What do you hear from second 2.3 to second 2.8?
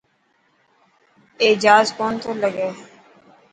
لگي.